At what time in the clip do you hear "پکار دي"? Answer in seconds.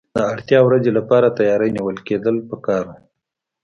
2.51-3.01